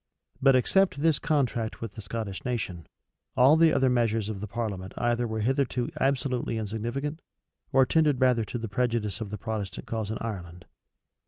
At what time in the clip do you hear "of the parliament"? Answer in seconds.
4.29-4.95